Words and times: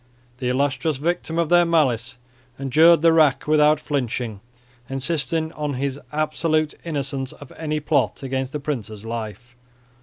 The 0.39 0.49
illustrious 0.49 0.97
victim 0.97 1.37
of 1.37 1.49
their 1.49 1.63
malice 1.63 2.17
endured 2.59 3.01
the 3.01 3.13
rack 3.13 3.45
without 3.47 3.79
flinching, 3.79 4.41
insisting 4.89 5.51
on 5.51 5.75
his 5.75 5.99
absolute 6.11 6.73
innocence 6.83 7.33
of 7.33 7.51
any 7.55 7.79
plot 7.79 8.23
against 8.23 8.51
the 8.51 8.59
prince's 8.59 9.05
life. 9.05 9.55